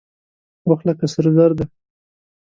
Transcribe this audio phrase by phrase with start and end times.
[0.69, 1.65] وخت لکه سره زر دى.